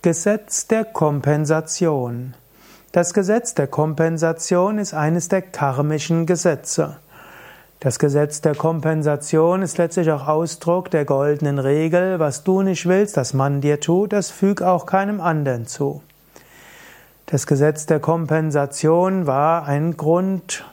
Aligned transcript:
Gesetz 0.00 0.68
der 0.68 0.84
Kompensation. 0.84 2.34
Das 2.92 3.12
Gesetz 3.12 3.54
der 3.54 3.66
Kompensation 3.66 4.78
ist 4.78 4.94
eines 4.94 5.28
der 5.28 5.42
karmischen 5.42 6.24
Gesetze. 6.24 6.98
Das 7.80 7.98
Gesetz 7.98 8.40
der 8.40 8.54
Kompensation 8.54 9.60
ist 9.60 9.76
letztlich 9.76 10.12
auch 10.12 10.28
Ausdruck 10.28 10.88
der 10.92 11.04
goldenen 11.04 11.58
Regel, 11.58 12.20
was 12.20 12.44
du 12.44 12.62
nicht 12.62 12.86
willst, 12.86 13.16
dass 13.16 13.34
man 13.34 13.60
dir 13.60 13.80
tut, 13.80 14.12
das 14.12 14.30
füg 14.30 14.62
auch 14.62 14.86
keinem 14.86 15.20
anderen 15.20 15.66
zu. 15.66 16.00
Das 17.26 17.48
Gesetz 17.48 17.86
der 17.86 17.98
Kompensation 17.98 19.26
war 19.26 19.66
ein 19.66 19.96
Grund, 19.96 20.64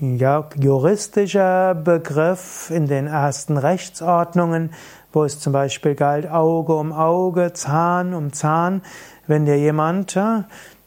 juristischer 0.00 1.74
Begriff 1.74 2.70
in 2.70 2.86
den 2.86 3.06
ersten 3.06 3.58
Rechtsordnungen, 3.58 4.72
wo 5.12 5.24
es 5.24 5.40
zum 5.40 5.52
Beispiel 5.52 5.94
galt 5.94 6.30
Auge 6.30 6.74
um 6.74 6.92
Auge, 6.92 7.52
Zahn 7.52 8.14
um 8.14 8.32
Zahn. 8.32 8.82
Wenn 9.26 9.44
dir 9.44 9.58
jemand 9.58 10.18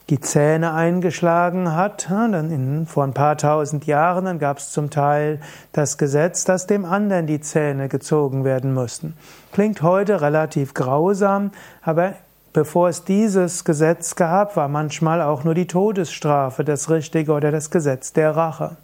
die 0.10 0.20
Zähne 0.20 0.74
eingeschlagen 0.74 1.76
hat, 1.76 2.08
dann 2.10 2.52
in, 2.52 2.88
vor 2.88 3.04
ein 3.04 3.14
paar 3.14 3.38
tausend 3.38 3.86
Jahren, 3.86 4.26
dann 4.26 4.40
gab 4.40 4.58
es 4.58 4.72
zum 4.72 4.90
Teil 4.90 5.40
das 5.72 5.98
Gesetz, 5.98 6.44
dass 6.44 6.68
dem 6.68 6.84
anderen 6.84 7.28
die 7.28 7.40
Zähne 7.40 7.90
gezogen 7.90 8.44
werden 8.44 8.74
mussten. 8.74 9.16
Klingt 9.52 9.82
heute 9.82 10.22
relativ 10.22 10.74
grausam, 10.74 11.52
aber 11.84 12.14
bevor 12.52 12.90
es 12.90 13.04
dieses 13.04 13.64
Gesetz 13.64 14.16
gab, 14.16 14.58
war 14.58 14.68
manchmal 14.68 15.22
auch 15.22 15.44
nur 15.44 15.54
die 15.54 15.68
Todesstrafe 15.68 16.64
das 16.64 16.90
Richtige 16.90 17.32
oder 17.32 17.52
das 17.52 17.70
Gesetz 17.70 18.12
der 18.12 18.36
Rache. 18.36 18.78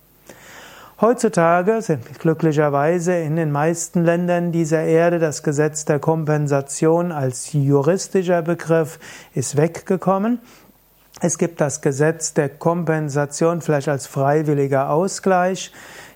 Heutzutage 1.02 1.82
sind 1.82 2.20
glücklicherweise 2.20 3.16
in 3.16 3.38
den 3.38 3.54
meisten 3.54 4.04
Ländern 4.04 4.52
dieser 4.52 4.84
Erde 4.84 5.18
das 5.18 5.44
Gesetz 5.44 5.86
der 5.86 5.98
Kompensation 5.98 7.14
als 7.14 7.54
juristischer 7.54 8.42
Begriff 8.42 9.00
ist 9.34 9.56
weggekommen. 9.56 10.40
Es 11.22 11.38
gibt 11.38 11.62
das 11.62 11.80
Gesetz 11.80 12.34
der 12.34 12.50
Kompensation 12.50 13.62
vielleicht 13.62 13.88
als 13.88 14.08
freiwilliger 14.08 14.90
Ausgleich. 14.90 15.72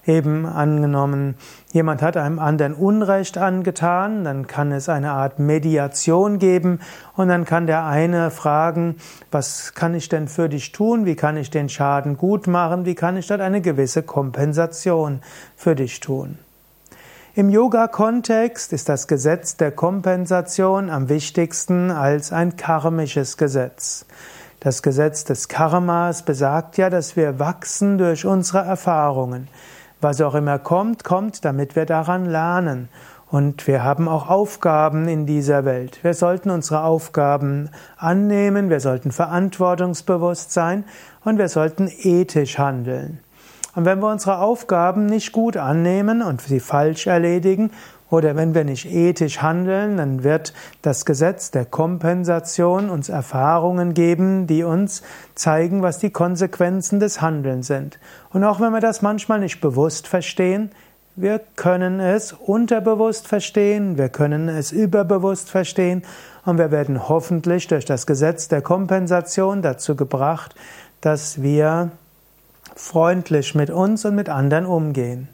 Eben 0.05 0.45
angenommen, 0.45 1.35
jemand 1.71 2.01
hat 2.01 2.17
einem 2.17 2.37
anderen 2.37 2.73
Unrecht 2.73 3.37
angetan, 3.37 4.25
dann 4.25 4.47
kann 4.47 4.73
es 4.73 4.89
eine 4.89 5.11
Art 5.11 5.39
Mediation 5.39 6.39
geben 6.39 6.81
und 7.15 7.29
dann 7.29 7.45
kann 7.45 7.67
der 7.67 7.85
eine 7.85 8.29
fragen, 8.29 8.97
was 9.31 9.73
kann 9.75 9.95
ich 9.95 10.09
denn 10.09 10.27
für 10.27 10.49
dich 10.49 10.73
tun, 10.73 11.05
wie 11.05 11.15
kann 11.15 11.37
ich 11.37 11.51
den 11.51 11.69
Schaden 11.69 12.17
gut 12.17 12.47
machen, 12.47 12.85
wie 12.85 12.95
kann 12.95 13.15
ich 13.15 13.27
dort 13.27 13.39
eine 13.39 13.61
gewisse 13.61 14.03
Kompensation 14.03 15.21
für 15.55 15.73
dich 15.73 16.01
tun. 16.01 16.37
Im 17.35 17.49
Yoga-Kontext 17.49 18.73
ist 18.73 18.89
das 18.89 19.07
Gesetz 19.07 19.55
der 19.55 19.71
Kompensation 19.71 20.89
am 20.89 21.07
wichtigsten 21.07 21.91
als 21.91 22.33
ein 22.33 22.57
karmisches 22.57 23.37
Gesetz. 23.37 24.05
Das 24.59 24.83
Gesetz 24.83 25.23
des 25.23 25.47
Karmas 25.47 26.23
besagt 26.23 26.77
ja, 26.77 26.89
dass 26.89 27.15
wir 27.15 27.39
wachsen 27.39 27.97
durch 27.97 28.25
unsere 28.25 28.59
Erfahrungen. 28.59 29.47
Was 30.03 30.19
auch 30.19 30.35
immer 30.35 30.59
kommt, 30.59 31.05
kommt, 31.05 31.45
damit 31.45 31.77
wir 31.77 31.85
daran 31.85 32.25
lernen. 32.25 32.89
Und 33.31 33.65
wir 33.67 33.85
haben 33.85 34.09
auch 34.09 34.29
Aufgaben 34.29 35.07
in 35.07 35.25
dieser 35.25 35.63
Welt. 35.63 36.03
Wir 36.03 36.13
sollten 36.13 36.49
unsere 36.49 36.83
Aufgaben 36.83 37.69
annehmen, 37.95 38.69
wir 38.69 38.81
sollten 38.81 39.13
verantwortungsbewusst 39.13 40.51
sein 40.51 40.83
und 41.23 41.37
wir 41.37 41.47
sollten 41.47 41.89
ethisch 42.01 42.59
handeln. 42.59 43.22
Und 43.75 43.85
wenn 43.85 43.99
wir 43.99 44.11
unsere 44.11 44.39
Aufgaben 44.39 45.07
nicht 45.07 45.31
gut 45.31 45.57
annehmen 45.57 46.21
und 46.21 46.41
sie 46.41 46.59
falsch 46.59 47.07
erledigen 47.07 47.71
oder 48.11 48.35
wenn 48.35 48.53
wir 48.53 48.63
nicht 48.63 48.85
ethisch 48.85 49.41
handeln, 49.41 49.97
dann 49.97 50.23
wird 50.23 50.53
das 50.83 51.05
Gesetz 51.05 51.49
der 51.49 51.65
Kompensation 51.65 52.91
uns 52.91 53.09
Erfahrungen 53.09 53.95
geben, 53.95 54.45
die 54.45 54.63
uns 54.63 55.01
zeigen, 55.33 55.81
was 55.81 55.97
die 55.97 56.11
Konsequenzen 56.11 56.99
des 56.99 57.21
Handelns 57.21 57.65
sind. 57.65 57.97
Und 58.31 58.43
auch 58.43 58.59
wenn 58.59 58.71
wir 58.71 58.81
das 58.81 59.01
manchmal 59.01 59.39
nicht 59.39 59.61
bewusst 59.61 60.07
verstehen, 60.07 60.69
wir 61.15 61.39
können 61.55 61.99
es 61.99 62.33
unterbewusst 62.33 63.27
verstehen, 63.27 63.97
wir 63.97 64.09
können 64.09 64.49
es 64.49 64.71
überbewusst 64.71 65.49
verstehen 65.49 66.03
und 66.45 66.57
wir 66.57 66.71
werden 66.71 67.07
hoffentlich 67.07 67.67
durch 67.67 67.85
das 67.85 68.05
Gesetz 68.05 68.47
der 68.47 68.61
Kompensation 68.61 69.61
dazu 69.61 69.95
gebracht, 69.95 70.55
dass 71.01 71.41
wir 71.41 71.91
freundlich 72.75 73.55
mit 73.55 73.69
uns 73.69 74.05
und 74.05 74.15
mit 74.15 74.29
anderen 74.29 74.65
umgehen. 74.65 75.29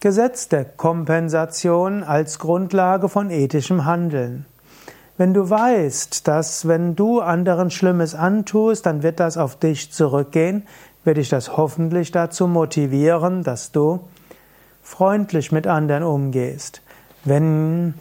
Gesetz 0.00 0.48
der 0.48 0.64
Kompensation 0.64 2.02
als 2.02 2.38
Grundlage 2.38 3.08
von 3.08 3.30
ethischem 3.30 3.84
Handeln. 3.84 4.46
Wenn 5.18 5.34
du 5.34 5.50
weißt, 5.50 6.26
dass 6.26 6.66
wenn 6.66 6.96
du 6.96 7.20
anderen 7.20 7.70
Schlimmes 7.70 8.14
antust, 8.14 8.86
dann 8.86 9.02
wird 9.02 9.20
das 9.20 9.36
auf 9.36 9.56
dich 9.56 9.92
zurückgehen, 9.92 10.66
wird 11.04 11.18
dich 11.18 11.28
das 11.28 11.58
hoffentlich 11.58 12.10
dazu 12.12 12.46
motivieren, 12.46 13.42
dass 13.42 13.72
du 13.72 14.00
freundlich 14.82 15.52
mit 15.52 15.66
anderen 15.66 16.04
umgehst. 16.04 16.80
Wenn 17.24 17.92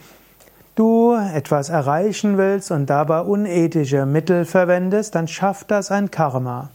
du 0.75 1.13
etwas 1.13 1.67
erreichen 1.67 2.37
willst 2.37 2.71
und 2.71 2.89
dabei 2.89 3.19
unethische 3.19 4.05
Mittel 4.05 4.45
verwendest, 4.45 5.15
dann 5.15 5.27
schafft 5.27 5.71
das 5.71 5.91
ein 5.91 6.11
Karma. 6.11 6.69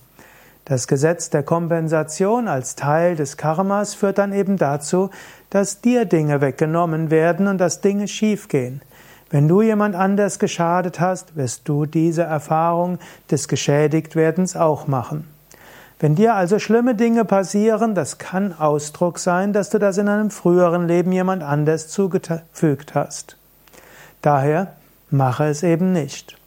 Das 0.64 0.88
Gesetz 0.88 1.28
der 1.28 1.42
Kompensation 1.42 2.48
als 2.48 2.75
Teil 2.75 3.16
des 3.16 3.36
Karmas 3.36 3.94
führt 3.94 4.16
dann 4.16 4.32
eben 4.32 4.56
dazu, 4.56 5.10
dass 5.50 5.82
dir 5.82 6.06
Dinge 6.06 6.41
weggenommen 6.41 7.10
werden 7.10 7.48
und 7.48 7.58
dass 7.58 7.82
Dinge 7.82 8.08
schiefgehen. 8.08 8.80
Wenn 9.28 9.47
du 9.47 9.60
jemand 9.60 9.94
anders 9.94 10.38
geschadet 10.38 11.00
hast, 11.00 11.36
wirst 11.36 11.69
du 11.69 11.84
diese 11.84 12.22
Erfahrung 12.22 12.98
des 13.30 13.48
Geschädigtwerdens 13.48 14.56
auch 14.56 14.86
machen. 14.86 15.28
Wenn 16.00 16.14
dir 16.14 16.34
also 16.34 16.58
schlimme 16.58 16.94
Dinge 16.94 17.26
passieren, 17.26 17.94
das 17.94 18.16
kann 18.16 18.54
Ausdruck 18.58 19.19
sein, 19.19 19.53
dass 19.53 19.69
du 19.69 19.78
das 19.78 19.98
in 19.98 20.08
einem 20.08 20.30
früheren 20.30 20.88
Leben 20.88 21.12
jemand 21.12 21.42
anders 21.42 21.88
zugefügt 21.88 22.94
hast. 22.94 23.36
Daher 24.22 24.72
mache 25.10 25.44
es 25.44 25.62
eben 25.62 25.92
nicht 25.92 26.38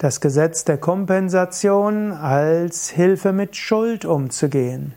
das 0.00 0.22
Gesetz 0.22 0.64
der 0.64 0.78
Kompensation 0.78 2.12
als 2.12 2.88
Hilfe 2.88 3.32
mit 3.32 3.54
Schuld 3.54 4.06
umzugehen. 4.06 4.94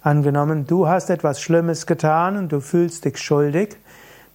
Angenommen, 0.00 0.66
du 0.66 0.88
hast 0.88 1.10
etwas 1.10 1.42
Schlimmes 1.42 1.86
getan 1.86 2.38
und 2.38 2.50
du 2.50 2.60
fühlst 2.60 3.04
dich 3.04 3.18
schuldig, 3.18 3.76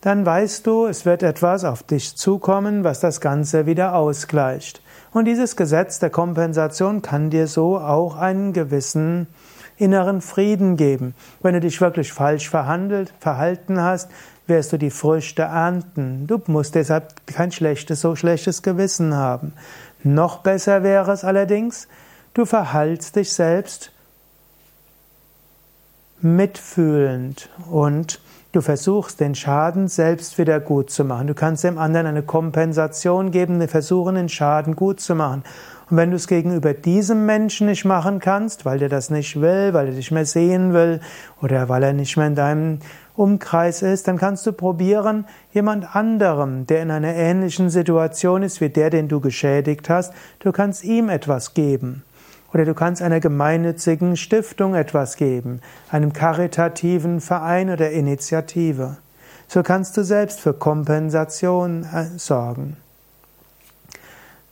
dann 0.01 0.23
weißt 0.23 0.67
du, 0.67 0.85
es 0.85 1.07
wird 1.07 1.23
etwas 1.23 1.63
auf 1.63 1.81
dich 1.81 2.15
zukommen, 2.15 2.83
was 2.83 2.99
das 2.99 3.21
Ganze 3.21 3.65
wieder 3.65 3.95
ausgleicht. 3.95 4.83
Und 5.13 5.25
dieses 5.25 5.55
Gesetz 5.55 5.97
der 5.97 6.11
Kompensation 6.11 7.01
kann 7.01 7.31
dir 7.31 7.47
so 7.47 7.79
auch 7.79 8.15
einen 8.15 8.53
gewissen 8.53 9.25
inneren 9.77 10.21
Frieden 10.21 10.77
geben. 10.77 11.15
Wenn 11.41 11.55
du 11.55 11.59
dich 11.59 11.81
wirklich 11.81 12.13
falsch 12.13 12.51
verhandelt, 12.51 13.11
verhalten 13.19 13.81
hast, 13.81 14.11
wirst 14.45 14.73
du 14.73 14.77
die 14.77 14.89
Früchte 14.89 15.43
ernten. 15.43 16.27
Du 16.27 16.39
musst 16.47 16.75
deshalb 16.75 17.25
kein 17.27 17.51
schlechtes, 17.51 18.01
so 18.01 18.15
schlechtes 18.15 18.61
Gewissen 18.61 19.15
haben. 19.15 19.53
Noch 20.03 20.39
besser 20.39 20.83
wäre 20.83 21.11
es 21.11 21.23
allerdings, 21.23 21.87
du 22.33 22.45
verhaltst 22.45 23.15
dich 23.15 23.31
selbst 23.31 23.92
mitfühlend 26.23 27.49
und 27.69 28.19
du 28.53 28.61
versuchst 28.61 29.19
den 29.19 29.35
Schaden 29.35 29.87
selbst 29.87 30.37
wieder 30.37 30.59
gut 30.59 30.89
zu 30.89 31.03
machen. 31.03 31.27
Du 31.27 31.33
kannst 31.33 31.63
dem 31.63 31.77
anderen 31.77 32.07
eine 32.07 32.23
Kompensation 32.23 33.31
geben, 33.31 33.67
versuchen 33.67 34.15
den 34.15 34.29
Schaden 34.29 34.75
gut 34.75 34.99
zu 34.99 35.15
machen. 35.15 35.43
Und 35.89 35.97
wenn 35.97 36.11
du 36.11 36.15
es 36.15 36.27
gegenüber 36.27 36.73
diesem 36.73 37.25
Menschen 37.25 37.67
nicht 37.67 37.83
machen 37.83 38.19
kannst, 38.19 38.65
weil 38.65 38.79
der 38.79 38.89
das 38.89 39.09
nicht 39.09 39.41
will, 39.41 39.73
weil 39.73 39.87
er 39.87 39.93
dich 39.93 40.11
mehr 40.11 40.25
sehen 40.25 40.73
will 40.73 41.01
oder 41.41 41.67
weil 41.67 41.83
er 41.83 41.93
nicht 41.93 42.15
mehr 42.15 42.27
in 42.27 42.35
deinem 42.35 42.79
Umkreis 43.15 43.81
ist, 43.81 44.07
dann 44.07 44.17
kannst 44.17 44.45
du 44.45 44.53
probieren, 44.53 45.25
jemand 45.51 45.95
anderem, 45.95 46.65
der 46.65 46.81
in 46.81 46.89
einer 46.89 47.13
ähnlichen 47.13 47.69
Situation 47.69 48.43
ist 48.43 48.61
wie 48.61 48.69
der, 48.69 48.89
den 48.89 49.07
du 49.07 49.19
geschädigt 49.19 49.89
hast, 49.89 50.13
du 50.39 50.51
kannst 50.51 50.83
ihm 50.83 51.09
etwas 51.09 51.53
geben. 51.53 52.03
Oder 52.53 52.65
du 52.65 52.73
kannst 52.73 53.01
einer 53.01 53.19
gemeinnützigen 53.19 54.15
Stiftung 54.15 54.75
etwas 54.75 55.15
geben, 55.15 55.61
einem 55.89 56.13
karitativen 56.13 57.19
Verein 57.19 57.71
oder 57.71 57.91
Initiative. 57.91 58.97
So 59.47 59.63
kannst 59.63 59.97
du 59.97 60.03
selbst 60.03 60.39
für 60.39 60.53
Kompensation 60.53 61.83
äh, 61.83 62.17
sorgen. 62.17 62.77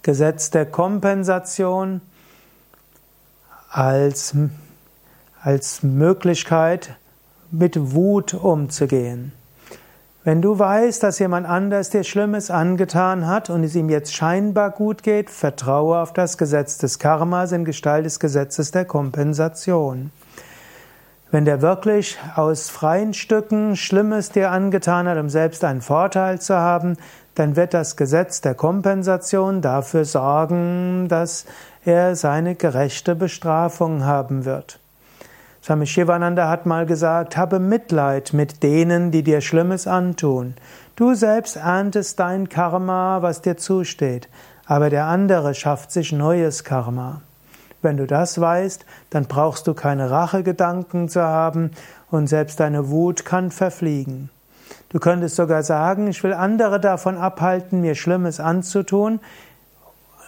Gesetz 0.02 0.50
der 0.50 0.66
Kompensation 0.66 2.02
als, 3.70 4.36
als 5.42 5.84
Möglichkeit, 5.84 6.96
mit 7.52 7.94
Wut 7.94 8.34
umzugehen. 8.34 9.32
Wenn 10.24 10.44
du 10.44 10.60
weißt, 10.60 11.02
dass 11.02 11.18
jemand 11.18 11.48
anders 11.48 11.90
dir 11.90 12.04
Schlimmes 12.04 12.52
angetan 12.52 13.26
hat 13.26 13.50
und 13.50 13.64
es 13.64 13.74
ihm 13.74 13.90
jetzt 13.90 14.14
scheinbar 14.14 14.70
gut 14.70 15.02
geht, 15.02 15.32
vertraue 15.32 15.98
auf 15.98 16.14
das 16.14 16.38
Gesetz 16.38 16.78
des 16.78 17.00
Karmas 17.00 17.52
in 17.52 17.66
Gestalt 17.66 18.06
des 18.06 18.20
Gesetzes 18.20 18.70
der 18.70 18.86
Kompensation. 18.86 20.12
Wenn 21.32 21.46
der 21.46 21.64
wirklich 21.64 22.20
aus 22.36 22.70
freien 22.70 23.16
Stücken 23.16 23.76
Schlimmes 23.76 24.30
dir 24.30 24.52
angetan 24.52 25.08
hat, 25.08 25.18
um 25.18 25.30
selbst 25.30 25.64
einen 25.64 25.82
Vorteil 25.82 26.40
zu 26.40 26.56
haben, 26.56 26.98
dann 27.34 27.56
wird 27.56 27.74
das 27.74 27.96
Gesetz 27.96 28.42
der 28.42 28.54
Kompensation 28.54 29.62
dafür 29.62 30.06
sorgen, 30.06 31.08
dass 31.08 31.46
er 31.84 32.16
seine 32.16 32.54
gerechte 32.54 33.16
Bestrafung 33.16 34.06
haben 34.06 34.46
wird. 34.46 34.81
Swami 35.64 35.86
Shivananda 35.86 36.50
hat 36.50 36.66
mal 36.66 36.88
gesagt, 36.88 37.38
habe 37.38 37.60
Mitleid 37.60 38.34
mit 38.34 38.64
denen, 38.64 39.12
die 39.12 39.22
dir 39.22 39.42
Schlimmes 39.42 39.86
antun. 39.86 40.56
Du 40.96 41.14
selbst 41.14 41.56
erntest 41.56 42.20
dein 42.20 42.50
Karma, 42.50 43.22
was 43.22 43.44
dir 43.44 43.58
zusteht, 43.58 44.28
aber 44.66 44.90
der 44.90 45.06
andere 45.06 45.54
schafft 45.54 45.92
sich 45.92 46.12
neues 46.12 46.64
Karma. 46.64 47.22
Wenn 47.84 47.98
du 47.98 48.08
das 48.08 48.42
weißt, 48.42 48.86
dann 49.12 49.26
brauchst 49.26 49.68
du 49.68 49.76
keine 49.76 50.10
Rachegedanken 50.10 51.10
zu 51.10 51.22
haben 51.22 51.72
und 52.10 52.26
selbst 52.26 52.60
deine 52.60 52.90
Wut 52.90 53.24
kann 53.24 53.52
verfliegen. 53.52 54.32
Du 54.90 54.98
könntest 55.00 55.36
sogar 55.36 55.62
sagen, 55.62 56.08
ich 56.08 56.24
will 56.24 56.34
andere 56.34 56.80
davon 56.80 57.18
abhalten, 57.18 57.82
mir 57.82 57.94
Schlimmes 57.94 58.40
anzutun, 58.40 59.20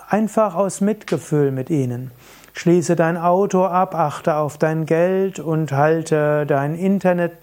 einfach 0.10 0.54
aus 0.54 0.80
Mitgefühl 0.80 1.52
mit 1.52 1.72
ihnen. 1.72 2.12
Schließe 2.54 2.96
dein 2.96 3.18
Auto 3.18 3.66
ab, 3.66 3.96
achte 3.96 4.36
auf 4.36 4.58
dein 4.58 4.86
Geld 4.86 5.40
und 5.40 5.72
halte 5.72 6.46
dein 6.46 6.76
Internet 6.76 7.34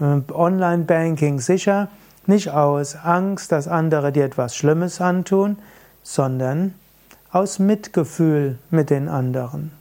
äh, 0.00 0.20
Online-Banking 0.32 1.40
sicher, 1.40 1.88
nicht 2.26 2.50
aus 2.50 2.94
Angst, 2.96 3.50
dass 3.50 3.66
andere 3.66 4.12
dir 4.12 4.24
etwas 4.24 4.54
Schlimmes 4.54 5.00
antun, 5.00 5.56
sondern 6.02 6.74
aus 7.32 7.58
Mitgefühl 7.58 8.58
mit 8.70 8.90
den 8.90 9.08
anderen. 9.08 9.72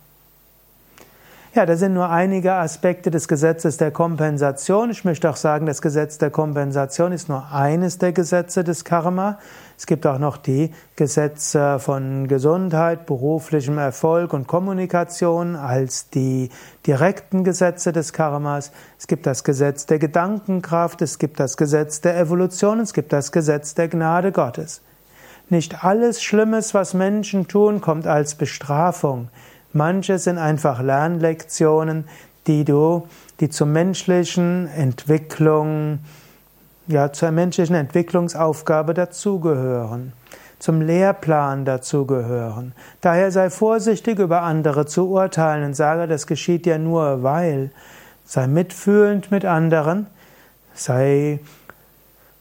Ja, 1.53 1.65
das 1.65 1.79
sind 1.79 1.93
nur 1.93 2.09
einige 2.09 2.53
Aspekte 2.53 3.11
des 3.11 3.27
Gesetzes 3.27 3.75
der 3.75 3.91
Kompensation. 3.91 4.89
Ich 4.89 5.03
möchte 5.03 5.29
auch 5.29 5.35
sagen, 5.35 5.65
das 5.65 5.81
Gesetz 5.81 6.17
der 6.17 6.29
Kompensation 6.29 7.11
ist 7.11 7.27
nur 7.27 7.51
eines 7.51 7.97
der 7.97 8.13
Gesetze 8.13 8.63
des 8.63 8.85
Karma. 8.85 9.37
Es 9.77 9.85
gibt 9.85 10.07
auch 10.07 10.17
noch 10.17 10.37
die 10.37 10.71
Gesetze 10.95 11.77
von 11.79 12.29
Gesundheit, 12.29 13.05
beruflichem 13.05 13.77
Erfolg 13.77 14.31
und 14.31 14.47
Kommunikation 14.47 15.57
als 15.57 16.09
die 16.09 16.47
direkten 16.87 17.43
Gesetze 17.43 17.91
des 17.91 18.13
Karmas. 18.13 18.71
Es 18.97 19.07
gibt 19.07 19.25
das 19.25 19.43
Gesetz 19.43 19.85
der 19.85 19.99
Gedankenkraft, 19.99 21.01
es 21.01 21.19
gibt 21.19 21.37
das 21.37 21.57
Gesetz 21.57 21.99
der 21.99 22.17
Evolution, 22.17 22.79
es 22.79 22.93
gibt 22.93 23.11
das 23.11 23.33
Gesetz 23.33 23.73
der 23.73 23.89
Gnade 23.89 24.31
Gottes. 24.31 24.79
Nicht 25.49 25.83
alles 25.83 26.23
Schlimmes, 26.23 26.73
was 26.73 26.93
Menschen 26.93 27.49
tun, 27.49 27.81
kommt 27.81 28.07
als 28.07 28.35
Bestrafung. 28.35 29.27
Manche 29.73 30.19
sind 30.19 30.37
einfach 30.37 30.81
Lernlektionen, 30.81 32.05
die 32.47 32.65
du, 32.65 33.07
die 33.39 33.49
zur 33.49 33.67
menschlichen 33.67 34.67
Entwicklung, 34.67 35.99
ja, 36.87 37.13
zur 37.13 37.31
menschlichen 37.31 37.75
Entwicklungsaufgabe 37.75 38.93
dazugehören, 38.93 40.13
zum 40.59 40.81
Lehrplan 40.81 41.63
dazugehören. 41.63 42.73
Daher 42.99 43.31
sei 43.31 43.49
vorsichtig, 43.49 44.19
über 44.19 44.41
andere 44.41 44.85
zu 44.85 45.09
urteilen 45.09 45.63
und 45.63 45.75
sage, 45.75 46.07
das 46.07 46.27
geschieht 46.27 46.65
ja 46.65 46.77
nur 46.77 47.23
weil. 47.23 47.71
Sei 48.25 48.47
mitfühlend 48.47 49.31
mit 49.31 49.45
anderen, 49.45 50.07
sei 50.73 51.39